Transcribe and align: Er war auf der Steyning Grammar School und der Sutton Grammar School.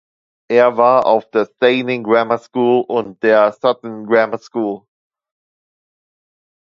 Er 0.49 0.77
war 0.77 1.05
auf 1.05 1.29
der 1.29 1.45
Steyning 1.45 2.03
Grammar 2.03 2.39
School 2.39 2.83
und 2.87 3.21
der 3.21 3.51
Sutton 3.51 4.07
Grammar 4.07 4.39
School. 4.39 4.87